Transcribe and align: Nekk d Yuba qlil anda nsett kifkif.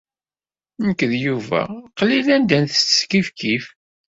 Nekk 0.85 1.01
d 1.11 1.13
Yuba 1.25 1.61
qlil 1.97 2.27
anda 2.35 2.57
nsett 2.63 3.01
kifkif. 3.09 3.65